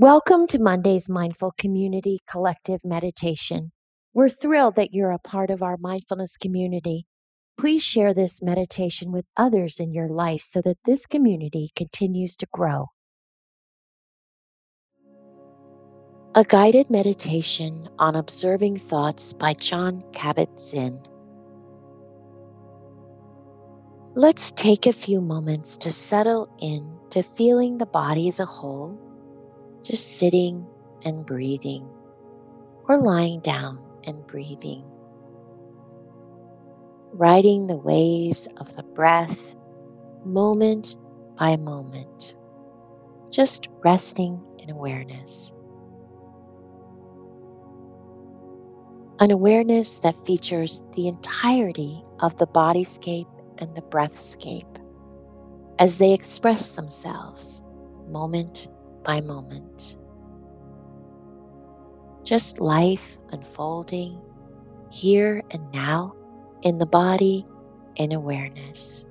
Welcome 0.00 0.46
to 0.46 0.58
Monday's 0.58 1.10
Mindful 1.10 1.52
Community 1.58 2.20
Collective 2.26 2.86
Meditation. 2.86 3.70
We're 4.14 4.30
thrilled 4.30 4.76
that 4.76 4.94
you're 4.94 5.10
a 5.10 5.18
part 5.18 5.50
of 5.50 5.62
our 5.62 5.76
mindfulness 5.76 6.38
community. 6.38 7.04
Please 7.58 7.84
share 7.84 8.14
this 8.14 8.40
meditation 8.40 9.12
with 9.12 9.26
others 9.36 9.78
in 9.78 9.92
your 9.92 10.08
life 10.08 10.40
so 10.40 10.62
that 10.62 10.78
this 10.86 11.04
community 11.04 11.70
continues 11.76 12.34
to 12.38 12.46
grow. 12.50 12.86
A 16.34 16.44
guided 16.44 16.88
meditation 16.88 17.86
on 17.98 18.16
observing 18.16 18.78
thoughts 18.78 19.34
by 19.34 19.52
Jon 19.52 20.02
Kabat-Zinn. 20.12 20.98
Let's 24.14 24.50
take 24.52 24.86
a 24.86 24.94
few 24.94 25.20
moments 25.20 25.76
to 25.76 25.92
settle 25.92 26.50
in 26.58 26.90
to 27.10 27.22
feeling 27.22 27.76
the 27.76 27.84
body 27.84 28.28
as 28.28 28.40
a 28.40 28.46
whole 28.46 28.98
just 29.82 30.18
sitting 30.18 30.66
and 31.04 31.24
breathing, 31.24 31.88
or 32.88 32.98
lying 32.98 33.40
down 33.40 33.78
and 34.04 34.26
breathing. 34.26 34.84
Riding 37.12 37.66
the 37.66 37.76
waves 37.76 38.46
of 38.58 38.74
the 38.76 38.82
breath 38.82 39.56
moment 40.24 40.96
by 41.38 41.56
moment, 41.56 42.36
just 43.30 43.68
resting 43.82 44.40
in 44.58 44.70
awareness. 44.70 45.52
An 49.18 49.30
awareness 49.30 49.98
that 50.00 50.24
features 50.24 50.84
the 50.94 51.08
entirety 51.08 52.02
of 52.20 52.36
the 52.38 52.46
bodyscape 52.46 53.28
and 53.58 53.74
the 53.74 53.82
breathscape 53.82 54.78
as 55.78 55.98
they 55.98 56.12
express 56.12 56.72
themselves 56.72 57.64
moment 58.08 58.68
by 59.04 59.20
moment. 59.20 59.96
Just 62.22 62.60
life 62.60 63.18
unfolding 63.30 64.20
here 64.90 65.42
and 65.50 65.72
now 65.72 66.14
in 66.62 66.78
the 66.78 66.86
body 66.86 67.46
in 67.96 68.12
awareness. 68.12 69.06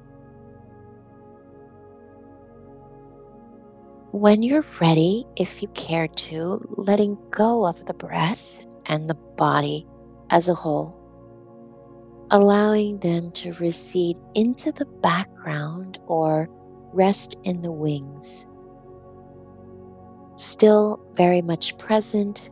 When 4.11 4.41
you're 4.41 4.65
ready, 4.81 5.25
if 5.35 5.61
you 5.61 5.67
care 5.69 6.07
to, 6.07 6.65
letting 6.77 7.17
go 7.29 7.65
of 7.65 7.85
the 7.85 7.93
breath 7.93 8.59
and 8.87 9.09
the 9.09 9.15
body 9.15 9.85
as 10.31 10.49
a 10.49 10.55
whole, 10.55 10.95
allowing 12.31 12.99
them 12.99 13.31
to 13.31 13.53
recede 13.53 14.17
into 14.33 14.71
the 14.71 14.85
background 14.85 15.99
or 16.07 16.49
rest 16.91 17.37
in 17.43 17.61
the 17.61 17.71
wings 17.71 18.47
still 20.39 20.99
very 21.13 21.41
much 21.41 21.77
present, 21.77 22.49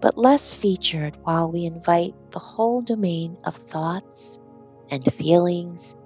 but 0.00 0.18
less 0.18 0.52
featured 0.52 1.16
while 1.22 1.50
we 1.50 1.64
invite 1.64 2.14
the 2.32 2.38
whole 2.38 2.82
domain 2.82 3.36
of 3.44 3.56
thoughts 3.56 4.38
and 4.90 5.04
feelings 5.12 5.96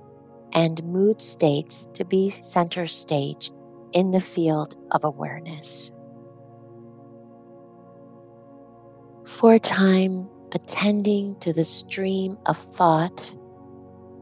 and 0.53 0.83
mood 0.85 1.21
states 1.21 1.89
to 1.95 2.05
be 2.05 2.31
center 2.31 2.87
stage 2.87 3.51
in 3.93 4.13
the 4.13 4.21
field 4.21 4.77
of 4.93 5.05
awareness. 5.05 5.93
For 9.27 9.55
a 9.55 9.61
time, 9.61 10.29
attending 10.53 11.39
to 11.41 11.53
the 11.53 11.65
stream 11.65 12.37
of 12.47 12.57
thought 12.57 13.35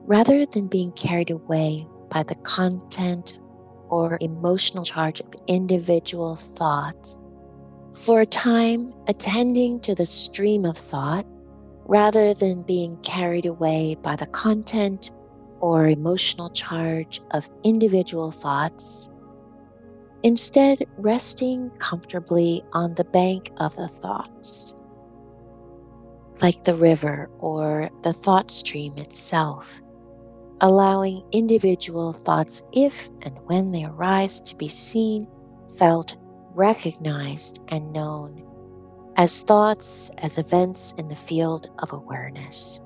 rather 0.05 0.47
than 0.47 0.69
being 0.69 0.92
carried 0.92 1.31
away 1.31 1.86
by 2.11 2.22
the 2.22 2.34
content 2.36 3.39
or 3.89 4.19
emotional 4.20 4.84
charge 4.84 5.20
of 5.20 5.34
individual 5.47 6.36
thoughts. 6.36 7.20
For 7.94 8.20
a 8.20 8.27
time, 8.27 8.92
attending 9.08 9.81
to 9.81 9.94
the 9.94 10.06
stream 10.06 10.64
of 10.64 10.78
thought 10.78 11.27
rather 11.86 12.34
than 12.34 12.62
being 12.62 12.97
carried 12.98 13.47
away 13.47 13.97
by 14.03 14.14
the 14.14 14.27
content 14.27 15.11
or 15.60 15.88
emotional 15.88 16.50
charge 16.50 17.21
of 17.32 17.48
individual 17.65 18.31
thoughts. 18.31 19.10
Instead, 20.22 20.84
resting 20.98 21.71
comfortably 21.78 22.62
on 22.72 22.94
the 22.94 23.04
bank 23.04 23.50
of 23.56 23.75
the 23.77 23.88
thoughts, 23.88 24.75
like 26.43 26.65
the 26.65 26.75
river 26.75 27.31
or 27.38 27.91
the 28.03 28.12
thought 28.12 28.50
stream 28.50 28.97
itself 28.98 29.81
allowing 30.61 31.23
individual 31.33 32.13
thoughts, 32.13 32.63
if 32.73 33.09
and 33.23 33.37
when 33.47 33.73
they 33.73 33.85
arise, 33.85 34.41
to 34.41 34.57
be 34.57 34.69
seen, 34.69 35.27
felt, 35.77 36.17
recognized, 36.55 37.61
and 37.69 37.93
known 37.93 38.45
as 39.17 39.41
thoughts, 39.41 40.11
as 40.19 40.39
events 40.39 40.93
in 40.97 41.09
the 41.09 41.17
field 41.17 41.71
of 41.81 41.93
awareness. 41.93 42.81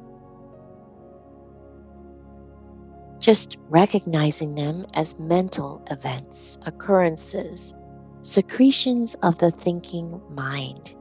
Just 3.19 3.59
recognizing 3.69 4.55
them 4.55 4.87
as 4.95 5.21
mental 5.21 5.85
events, 5.91 6.59
occurrences, 6.67 7.75
secretions 8.23 9.15
of 9.17 9.37
the 9.39 9.51
thinking 9.51 10.21
mind, 10.31 10.95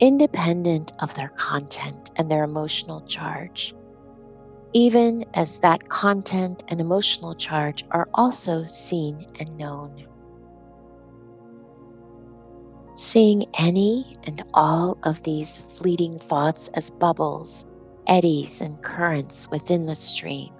independent 0.00 0.92
of 0.98 1.14
their 1.14 1.28
content 1.30 2.10
and 2.16 2.30
their 2.30 2.44
emotional 2.44 3.00
charge 3.02 3.72
even 4.76 5.24
as 5.32 5.60
that 5.60 5.88
content 5.88 6.62
and 6.68 6.82
emotional 6.82 7.34
charge 7.34 7.82
are 7.92 8.10
also 8.12 8.66
seen 8.66 9.26
and 9.40 9.56
known. 9.56 10.06
Seeing 12.94 13.46
any 13.58 14.18
and 14.24 14.42
all 14.52 14.98
of 15.02 15.22
these 15.22 15.60
fleeting 15.60 16.18
thoughts 16.18 16.68
as 16.74 16.90
bubbles, 16.90 17.64
eddies, 18.06 18.60
and 18.60 18.82
currents 18.82 19.50
within 19.50 19.86
the 19.86 19.96
stream, 19.96 20.52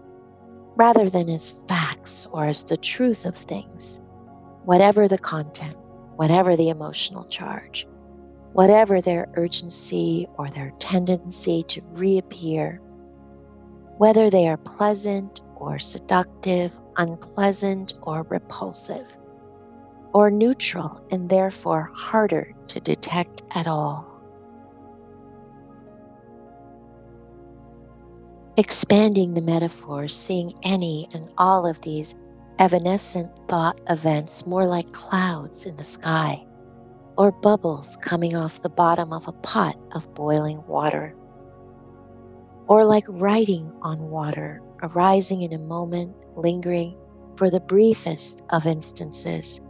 rather 0.77 1.11
than 1.11 1.29
as 1.29 1.51
facts 1.69 2.27
or 2.33 2.47
as 2.47 2.65
the 2.65 2.79
truth 2.79 3.27
of 3.27 3.37
things, 3.37 4.01
whatever 4.65 5.09
the 5.09 5.19
content, 5.19 5.77
whatever 6.15 6.57
the 6.57 6.71
emotional 6.71 7.27
charge, 7.27 7.87
whatever 8.55 9.03
their 9.03 9.29
urgency 9.35 10.27
or 10.39 10.49
their 10.49 10.73
tendency 10.79 11.63
to 11.65 11.83
reappear 11.91 12.81
whether 13.99 14.31
they 14.31 14.47
are 14.47 14.59
pleasant 14.59 15.41
or 15.57 15.79
seductive, 15.79 16.73
unpleasant 16.97 17.95
or 18.03 18.23
repulsive, 18.29 19.17
or 20.13 20.31
neutral 20.31 21.03
and 21.11 21.29
therefore 21.29 21.91
harder 21.95 22.53
to 22.69 22.81
detect 22.81 23.43
at 23.55 23.67
all. 23.67 24.07
Expanding 28.59 29.35
the 29.35 29.43
metaphor, 29.43 30.09
seeing 30.09 30.55
any 30.63 31.09
and 31.13 31.31
all 31.37 31.67
of 31.67 31.81
these 31.83 32.17
evanescent 32.59 33.31
thought 33.49 33.79
events 33.91 34.47
more 34.47 34.67
like 34.67 34.91
clouds 34.93 35.67
in 35.67 35.77
the 35.77 35.85
sky 35.85 36.43
or 37.19 37.31
bubbles 37.31 37.97
coming 37.97 38.35
off 38.35 38.63
the 38.63 38.69
bottom 38.69 39.13
of 39.13 39.29
a 39.29 39.33
pot 39.33 39.77
of 39.93 40.13
boiling 40.15 40.67
water 40.67 41.15
or 42.69 42.85
like 42.85 43.05
writing 43.09 43.73
on 43.83 44.11
water, 44.11 44.61
arising 44.83 45.43
in 45.43 45.53
a 45.53 45.59
moment, 45.59 46.15
lingering 46.37 46.97
for 47.37 47.51
the 47.51 47.61
briefest 47.61 48.45
of 48.51 48.67
instances, 48.67 49.61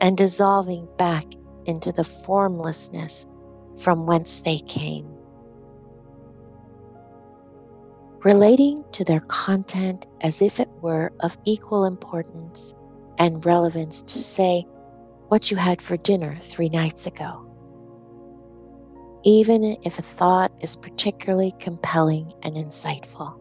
and 0.00 0.16
dissolving 0.16 0.88
back 0.98 1.24
into 1.66 1.92
the 1.92 2.04
formlessness 2.04 3.26
from 3.80 4.06
whence 4.06 4.40
they 4.40 4.58
came. 4.60 5.08
Relating 8.22 8.84
to 8.92 9.04
their 9.04 9.20
content 9.20 10.06
as 10.22 10.40
if 10.40 10.60
it 10.60 10.68
were 10.80 11.12
of 11.20 11.36
equal 11.44 11.84
importance 11.84 12.74
and 13.18 13.44
relevance 13.44 14.02
to 14.02 14.18
say 14.18 14.66
what 15.28 15.50
you 15.50 15.56
had 15.56 15.82
for 15.82 15.96
dinner 15.96 16.38
three 16.40 16.68
nights 16.68 17.06
ago 17.06 17.53
even 19.24 19.76
if 19.82 19.98
a 19.98 20.02
thought 20.02 20.52
is 20.62 20.76
particularly 20.76 21.54
compelling 21.58 22.32
and 22.42 22.56
insightful, 22.56 23.38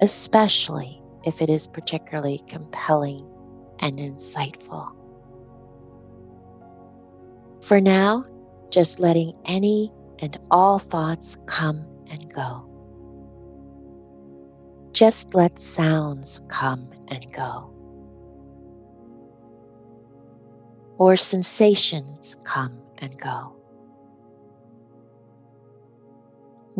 especially 0.00 1.00
if 1.24 1.40
it 1.40 1.48
is 1.48 1.66
particularly 1.66 2.42
compelling 2.48 3.24
and 3.78 3.98
insightful. 3.98 4.90
For 7.62 7.80
now, 7.80 8.24
just 8.70 8.98
letting 8.98 9.32
any 9.44 9.92
and 10.18 10.38
all 10.50 10.78
thoughts 10.78 11.36
come 11.46 11.86
and 12.10 12.32
go. 12.34 12.66
Just 14.92 15.36
let 15.36 15.58
sounds 15.58 16.40
come 16.48 16.90
and 17.08 17.32
go. 17.32 17.72
Or 20.98 21.16
sensations 21.16 22.36
come 22.44 22.76
and 22.98 23.16
go. 23.18 23.59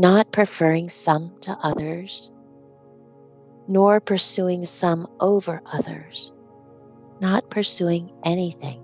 Not 0.01 0.33
preferring 0.33 0.89
some 0.89 1.33
to 1.43 1.57
others, 1.63 2.33
nor 3.69 4.01
pursuing 4.01 4.67
some 4.67 5.07
over 5.21 5.63
others, 5.73 6.33
not 7.21 7.51
pursuing 7.51 8.11
anything. 8.25 8.83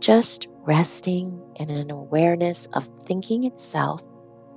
just 0.00 0.48
resting 0.62 1.42
in 1.56 1.70
an 1.70 1.90
awareness 1.90 2.66
of 2.74 2.88
thinking 3.06 3.44
itself 3.44 4.02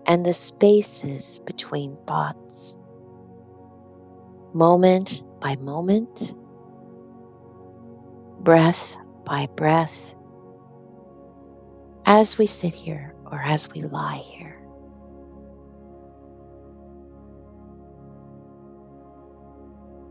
and 0.07 0.25
the 0.25 0.33
spaces 0.33 1.41
between 1.45 1.97
thoughts. 2.07 2.77
Moment 4.53 5.23
by 5.39 5.55
moment, 5.57 6.35
breath 8.41 8.97
by 9.25 9.47
breath, 9.55 10.15
as 12.05 12.37
we 12.37 12.45
sit 12.47 12.73
here 12.73 13.15
or 13.31 13.41
as 13.41 13.71
we 13.71 13.81
lie 13.81 14.17
here. 14.17 14.57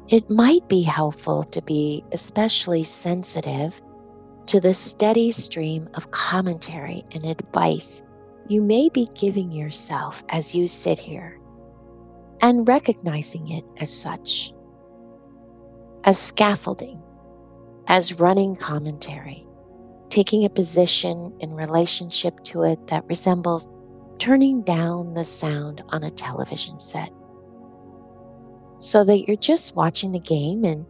It 0.09 0.29
might 0.29 0.69
be 0.69 0.83
helpful 0.83 1.45
to 1.45 1.63
be 1.63 2.03
especially 2.13 2.83
sensitive 2.83 3.81
to 4.47 4.61
the 4.61 4.75
steady 4.75 5.31
stream 5.31 5.89
of 5.95 6.11
commentary 6.11 7.05
and 7.13 7.25
advice 7.25 8.03
you 8.49 8.61
may 8.61 8.89
be 8.89 9.07
giving 9.15 9.53
yourself 9.53 10.25
as 10.31 10.53
you 10.57 10.67
sit 10.67 10.99
here 10.99 11.39
and 12.41 12.67
recognizing 12.67 13.49
it 13.49 13.65
as 13.79 13.97
such, 13.97 14.53
as 16.03 16.19
scaffolding, 16.19 17.01
as 17.87 18.19
running 18.19 18.57
commentary, 18.57 19.47
taking 20.11 20.45
a 20.45 20.51
position 20.51 21.33
in 21.41 21.55
relationship 21.55 22.43
to 22.45 22.63
it 22.63 22.87
that 22.89 23.07
resembles 23.09 23.69
turning 24.19 24.63
down 24.63 25.15
the 25.15 25.25
sound 25.25 25.83
on 25.89 26.05
a 26.05 26.11
television 26.11 26.79
set 26.79 27.11
so 28.81 29.05
that 29.05 29.27
you're 29.27 29.37
just 29.37 29.77
watching 29.77 30.13
the 30.13 30.19
game 30.19 30.65
and 30.65 30.85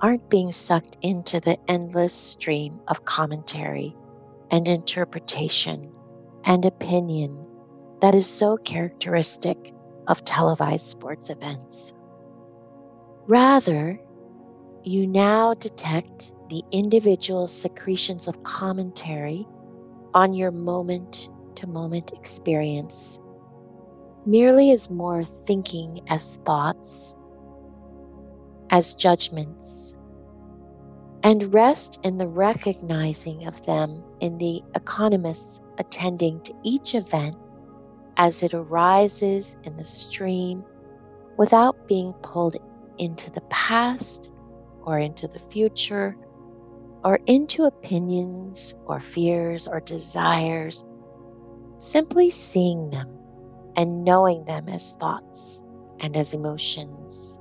aren't 0.00 0.28
being 0.28 0.52
sucked 0.52 0.96
into 1.02 1.40
the 1.40 1.58
endless 1.68 2.14
stream 2.14 2.78
of 2.88 3.04
commentary 3.04 3.94
and 4.50 4.68
interpretation 4.68 5.90
and 6.44 6.64
opinion 6.64 7.44
that 8.00 8.14
is 8.14 8.28
so 8.28 8.56
characteristic 8.58 9.74
of 10.06 10.24
televised 10.24 10.86
sports 10.86 11.30
events. 11.30 11.94
Rather, 13.26 14.00
you 14.88 15.06
now 15.06 15.52
detect 15.54 16.32
the 16.48 16.62
individual 16.72 17.46
secretions 17.46 18.26
of 18.26 18.42
commentary 18.42 19.46
on 20.14 20.32
your 20.32 20.50
moment 20.50 21.28
to 21.56 21.66
moment 21.66 22.10
experience. 22.12 23.20
Merely 24.24 24.70
as 24.70 24.88
more 24.88 25.22
thinking 25.22 26.00
as 26.08 26.36
thoughts 26.38 27.16
as 28.70 28.94
judgments 28.94 29.94
and 31.22 31.52
rest 31.52 32.00
in 32.04 32.16
the 32.16 32.28
recognizing 32.28 33.46
of 33.46 33.64
them 33.66 34.02
in 34.20 34.38
the 34.38 34.62
economists 34.74 35.60
attending 35.78 36.40
to 36.42 36.54
each 36.62 36.94
event 36.94 37.36
as 38.16 38.42
it 38.42 38.54
arises 38.54 39.56
in 39.64 39.76
the 39.76 39.84
stream 39.84 40.64
without 41.36 41.88
being 41.88 42.12
pulled 42.22 42.56
into 42.98 43.30
the 43.30 43.40
past 43.42 44.32
or 44.88 44.98
into 44.98 45.28
the 45.28 45.38
future 45.38 46.16
or 47.04 47.20
into 47.26 47.64
opinions 47.64 48.74
or 48.86 48.98
fears 49.00 49.68
or 49.68 49.80
desires, 49.80 50.86
simply 51.76 52.30
seeing 52.30 52.88
them 52.88 53.06
and 53.76 54.02
knowing 54.02 54.42
them 54.46 54.66
as 54.66 54.92
thoughts 54.92 55.62
and 56.00 56.16
as 56.16 56.32
emotions 56.32 57.38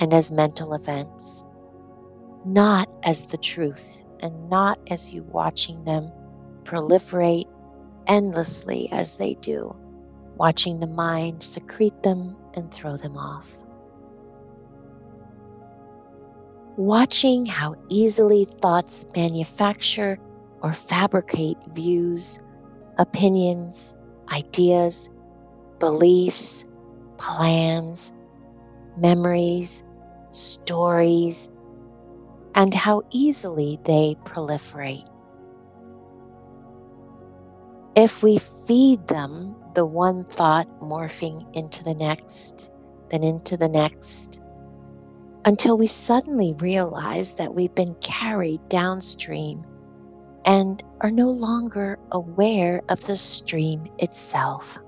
and 0.00 0.14
as 0.14 0.32
mental 0.32 0.72
events, 0.72 1.44
not 2.46 2.88
as 3.02 3.26
the 3.26 3.36
truth 3.36 4.02
and 4.20 4.48
not 4.48 4.78
as 4.88 5.12
you 5.12 5.22
watching 5.24 5.84
them 5.84 6.10
proliferate 6.62 7.46
endlessly 8.06 8.88
as 8.90 9.16
they 9.16 9.34
do, 9.34 9.76
watching 10.36 10.80
the 10.80 10.86
mind 10.86 11.42
secrete 11.42 12.02
them 12.02 12.34
and 12.54 12.72
throw 12.72 12.96
them 12.96 13.18
off. 13.18 13.63
Watching 16.76 17.46
how 17.46 17.76
easily 17.88 18.46
thoughts 18.60 19.06
manufacture 19.14 20.18
or 20.60 20.72
fabricate 20.72 21.56
views, 21.72 22.40
opinions, 22.98 23.96
ideas, 24.32 25.08
beliefs, 25.78 26.64
plans, 27.16 28.12
memories, 28.96 29.86
stories, 30.32 31.52
and 32.56 32.74
how 32.74 33.02
easily 33.10 33.78
they 33.84 34.16
proliferate. 34.24 35.08
If 37.94 38.24
we 38.24 38.38
feed 38.38 39.06
them 39.06 39.54
the 39.74 39.86
one 39.86 40.24
thought 40.24 40.68
morphing 40.80 41.46
into 41.54 41.84
the 41.84 41.94
next, 41.94 42.72
then 43.10 43.22
into 43.22 43.56
the 43.56 43.68
next, 43.68 44.40
until 45.44 45.76
we 45.76 45.86
suddenly 45.86 46.54
realize 46.54 47.34
that 47.34 47.54
we've 47.54 47.74
been 47.74 47.94
carried 47.96 48.66
downstream 48.68 49.64
and 50.44 50.82
are 51.00 51.10
no 51.10 51.30
longer 51.30 51.98
aware 52.12 52.82
of 52.88 53.04
the 53.06 53.16
stream 53.16 53.86
itself. 53.98 54.78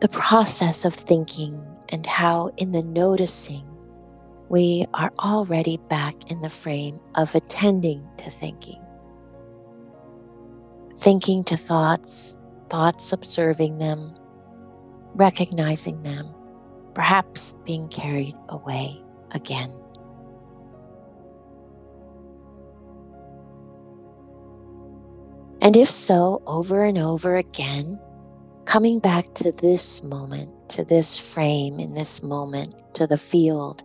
the 0.00 0.08
process 0.08 0.84
of 0.84 0.94
thinking 0.94 1.60
and 1.88 2.06
how, 2.06 2.50
in 2.58 2.72
the 2.72 2.82
noticing, 2.82 3.66
we 4.48 4.86
are 4.94 5.10
already 5.18 5.78
back 5.88 6.30
in 6.30 6.40
the 6.42 6.50
frame 6.50 7.00
of 7.14 7.34
attending 7.34 8.06
to 8.18 8.30
thinking. 8.30 8.80
Thinking 10.96 11.44
to 11.44 11.56
thoughts, 11.56 12.38
thoughts 12.68 13.12
observing 13.12 13.78
them, 13.78 14.14
recognizing 15.16 16.02
them, 16.02 16.32
perhaps 16.94 17.54
being 17.64 17.88
carried 17.88 18.36
away 18.48 19.02
again. 19.32 19.72
And 25.62 25.76
if 25.76 25.90
so, 25.90 26.42
over 26.46 26.84
and 26.84 26.98
over 26.98 27.36
again, 27.36 27.98
coming 28.66 28.98
back 28.98 29.34
to 29.34 29.50
this 29.52 30.02
moment, 30.02 30.52
to 30.70 30.84
this 30.84 31.18
frame 31.18 31.80
in 31.80 31.94
this 31.94 32.22
moment, 32.22 32.82
to 32.94 33.06
the 33.06 33.18
field 33.18 33.82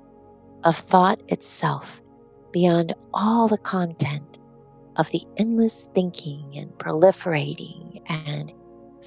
of 0.63 0.75
thought 0.75 1.19
itself, 1.31 2.01
beyond 2.51 2.93
all 3.13 3.47
the 3.47 3.57
content 3.57 4.37
of 4.97 5.09
the 5.11 5.23
endless 5.37 5.85
thinking 5.85 6.53
and 6.55 6.69
proliferating 6.71 8.01
and 8.09 8.51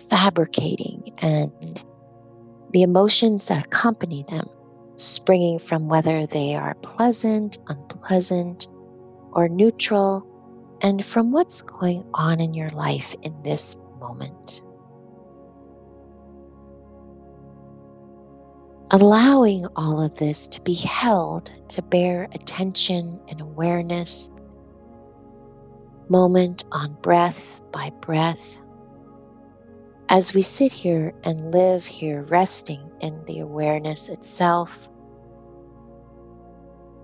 fabricating 0.08 1.12
and 1.18 1.84
the 2.74 2.82
emotions 2.82 3.48
that 3.48 3.64
accompany 3.64 4.24
them, 4.24 4.46
springing 4.96 5.58
from 5.58 5.88
whether 5.88 6.26
they 6.26 6.54
are 6.54 6.74
pleasant, 6.82 7.56
unpleasant, 7.68 8.68
or 9.32 9.48
neutral, 9.48 10.26
and 10.82 11.02
from 11.02 11.32
what's 11.32 11.62
going 11.62 12.04
on 12.12 12.40
in 12.40 12.52
your 12.52 12.68
life 12.70 13.14
in 13.22 13.34
this 13.42 13.78
moment. 13.98 14.60
allowing 18.94 19.66
all 19.74 20.00
of 20.00 20.16
this 20.18 20.46
to 20.46 20.60
be 20.60 20.74
held 20.74 21.50
to 21.68 21.82
bare 21.82 22.28
attention 22.32 23.20
and 23.28 23.40
awareness, 23.40 24.30
moment 26.08 26.64
on 26.70 26.94
breath 27.02 27.60
by 27.72 27.90
breath, 28.00 28.58
as 30.08 30.34
we 30.34 30.42
sit 30.42 30.72
here 30.72 31.12
and 31.24 31.52
live 31.52 31.84
here, 31.86 32.22
resting 32.24 32.90
in 33.00 33.24
the 33.24 33.40
awareness 33.40 34.08
itself, 34.08 34.88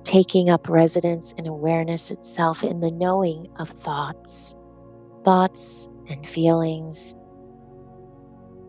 taking 0.04 0.50
up 0.50 0.68
residence 0.68 1.32
in 1.32 1.46
awareness 1.46 2.10
itself 2.10 2.62
in 2.62 2.80
the 2.80 2.90
knowing 2.90 3.48
of 3.58 3.68
thoughts, 3.70 4.56
thoughts 5.24 5.88
and 6.08 6.26
feelings 6.26 7.14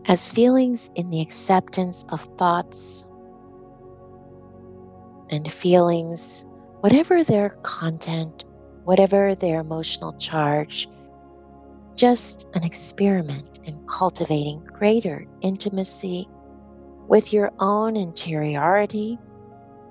as 0.06 0.28
feelings 0.28 0.90
in 0.96 1.10
the 1.10 1.20
acceptance 1.20 2.04
of 2.08 2.22
thoughts 2.36 3.06
and 5.30 5.50
feelings, 5.50 6.44
whatever 6.80 7.22
their 7.22 7.50
content, 7.62 8.44
whatever 8.84 9.34
their 9.34 9.60
emotional 9.60 10.12
charge, 10.14 10.88
just 11.94 12.48
an 12.54 12.64
experiment 12.64 13.60
cultivating 14.02 14.58
greater 14.64 15.24
intimacy 15.42 16.28
with 17.06 17.32
your 17.32 17.52
own 17.60 17.96
interiority, 17.96 19.16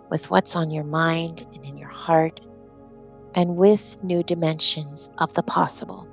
with 0.10 0.30
what's 0.30 0.54
on 0.54 0.70
your 0.70 0.84
mind 0.84 1.48
and 1.54 1.64
in 1.64 1.78
your 1.78 1.88
heart, 1.88 2.42
and 3.36 3.56
with 3.56 3.98
new 4.04 4.22
dimensions 4.22 5.10
of 5.20 5.34
the 5.36 5.44
possible. 5.44 6.06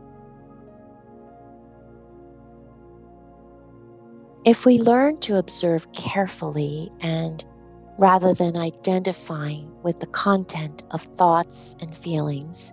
If 4.45 4.65
we 4.65 4.79
learn 4.79 5.19
to 5.23 5.37
observe 5.37 5.91
carefully 5.91 6.93
and 7.01 7.45
rather 7.99 8.33
than 8.33 8.57
identifying 8.57 9.73
with 9.83 9.99
the 9.99 10.07
content 10.07 10.85
of 10.93 11.03
thoughts 11.03 11.75
and 11.81 11.97
feelings, 11.97 12.73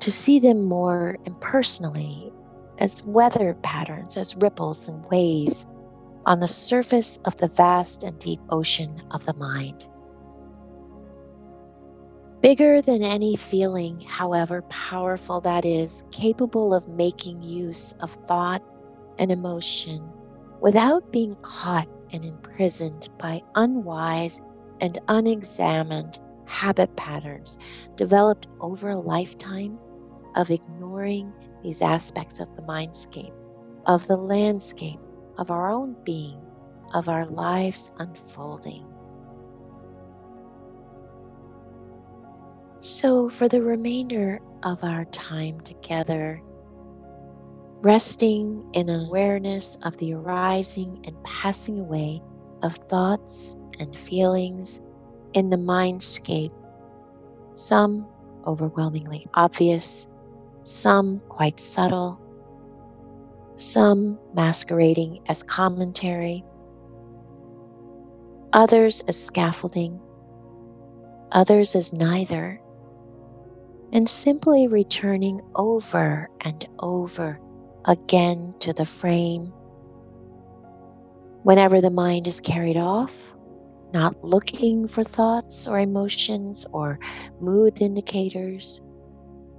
to 0.00 0.10
see 0.10 0.40
them 0.40 0.64
more 0.64 1.18
impersonally 1.24 2.32
as 2.78 3.02
weather 3.04 3.54
patterns, 3.62 4.16
as 4.16 4.36
ripples 4.36 4.88
and 4.88 5.04
waves 5.06 5.66
on 6.26 6.40
the 6.40 6.48
surface 6.48 7.18
of 7.24 7.36
the 7.36 7.48
vast 7.48 8.02
and 8.02 8.18
deep 8.18 8.40
ocean 8.50 9.02
of 9.10 9.24
the 9.26 9.34
mind. 9.34 9.88
Bigger 12.40 12.82
than 12.82 13.02
any 13.02 13.36
feeling, 13.36 14.00
however 14.00 14.62
powerful 14.62 15.40
that 15.40 15.64
is, 15.64 16.04
capable 16.10 16.74
of 16.74 16.88
making 16.88 17.42
use 17.42 17.92
of 18.00 18.10
thought 18.10 18.62
and 19.18 19.30
emotion 19.32 20.06
without 20.60 21.12
being 21.12 21.36
caught 21.42 21.88
and 22.12 22.24
imprisoned 22.24 23.08
by 23.18 23.42
unwise 23.54 24.42
and 24.80 24.98
unexamined 25.08 26.20
habit 26.46 26.94
patterns 26.96 27.58
developed 27.96 28.46
over 28.60 28.90
a 28.90 28.98
lifetime 28.98 29.78
of 30.36 30.50
ignoring 30.50 31.32
these 31.64 31.82
aspects 31.82 32.38
of 32.38 32.54
the 32.54 32.62
mindscape, 32.62 33.32
of 33.86 34.06
the 34.06 34.16
landscape, 34.16 35.00
of 35.38 35.50
our 35.50 35.70
own 35.70 35.96
being, 36.04 36.40
of 36.92 37.08
our 37.08 37.26
lives 37.26 37.92
unfolding. 37.98 38.86
So, 42.80 43.30
for 43.30 43.48
the 43.48 43.62
remainder 43.62 44.40
of 44.62 44.84
our 44.84 45.06
time 45.06 45.58
together, 45.62 46.42
resting 47.80 48.68
in 48.74 48.90
awareness 48.90 49.76
of 49.84 49.96
the 49.96 50.12
arising 50.12 51.02
and 51.06 51.22
passing 51.24 51.80
away 51.80 52.20
of 52.62 52.76
thoughts 52.76 53.56
and 53.78 53.96
feelings 53.96 54.82
in 55.32 55.48
the 55.48 55.56
mindscape, 55.56 56.52
some 57.54 58.06
overwhelmingly 58.46 59.26
obvious, 59.32 60.08
some 60.64 61.20
quite 61.28 61.60
subtle, 61.60 62.20
some 63.56 64.18
masquerading 64.34 65.20
as 65.28 65.42
commentary, 65.42 66.44
others 68.52 69.02
as 69.06 69.22
scaffolding, 69.22 70.00
others 71.32 71.74
as 71.74 71.92
neither, 71.92 72.60
and 73.92 74.08
simply 74.08 74.66
returning 74.66 75.40
over 75.54 76.28
and 76.40 76.66
over 76.80 77.38
again 77.84 78.54
to 78.58 78.72
the 78.72 78.86
frame. 78.86 79.52
Whenever 81.42 81.80
the 81.80 81.90
mind 81.90 82.26
is 82.26 82.40
carried 82.40 82.78
off, 82.78 83.34
not 83.92 84.24
looking 84.24 84.88
for 84.88 85.04
thoughts 85.04 85.68
or 85.68 85.78
emotions 85.78 86.66
or 86.72 86.98
mood 87.40 87.80
indicators, 87.80 88.80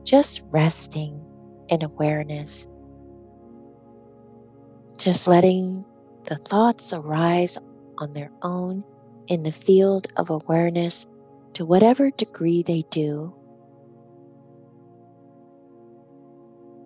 just 0.05 0.43
resting 0.51 1.19
in 1.69 1.83
awareness. 1.83 2.67
Just 4.97 5.27
letting 5.27 5.83
the 6.25 6.37
thoughts 6.37 6.93
arise 6.93 7.57
on 7.97 8.13
their 8.13 8.31
own 8.41 8.83
in 9.27 9.43
the 9.43 9.51
field 9.51 10.07
of 10.17 10.29
awareness 10.29 11.09
to 11.53 11.65
whatever 11.65 12.11
degree 12.11 12.63
they 12.63 12.83
do, 12.91 13.33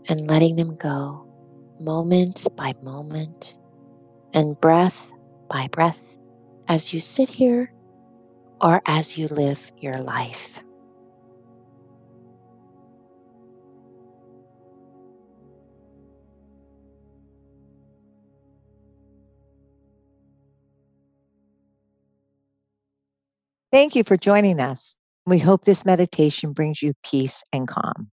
and 0.07 0.29
letting 0.29 0.55
them 0.55 0.75
go 0.75 1.25
moment 1.79 2.47
by 2.55 2.73
moment 2.81 3.59
and 4.33 4.59
breath 4.59 5.11
by 5.49 5.67
breath 5.67 6.17
as 6.67 6.93
you 6.93 6.99
sit 6.99 7.29
here 7.29 7.71
or 8.61 8.81
as 8.85 9.17
you 9.17 9.27
live 9.27 9.71
your 9.79 9.93
life. 9.95 10.63
Thank 23.71 23.95
you 23.95 24.03
for 24.03 24.17
joining 24.17 24.59
us. 24.59 24.95
We 25.25 25.39
hope 25.39 25.65
this 25.65 25.85
meditation 25.85 26.53
brings 26.53 26.81
you 26.81 26.93
peace 27.03 27.43
and 27.53 27.67
calm. 27.67 28.09